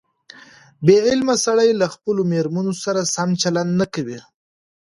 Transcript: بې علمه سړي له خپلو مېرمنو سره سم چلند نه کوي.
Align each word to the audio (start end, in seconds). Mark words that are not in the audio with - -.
بې 0.85 0.97
علمه 1.07 1.35
سړي 1.45 1.69
له 1.81 1.87
خپلو 1.93 2.21
مېرمنو 2.31 2.73
سره 2.83 3.01
سم 3.15 3.29
چلند 3.41 3.71
نه 3.79 3.85
کوي. 3.93 4.19